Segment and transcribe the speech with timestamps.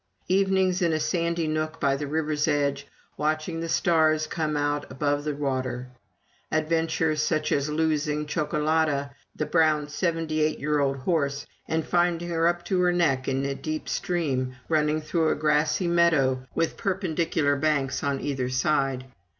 [0.29, 5.23] Evenings in a sandy nook by the river's edge, watching the stars come out above
[5.23, 5.89] the water.
[6.51, 12.47] Adventures, such as losing Chocolada, the brown seventy eight year old horse, and finding her
[12.47, 17.55] up to her neck in a deep stream running through a grassy meadow with perpendicular
[17.55, 19.05] banks on either side.